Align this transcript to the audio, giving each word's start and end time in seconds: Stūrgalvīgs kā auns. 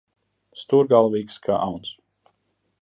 Stūrgalvīgs 0.61 1.39
kā 1.47 1.61
auns. 1.69 1.95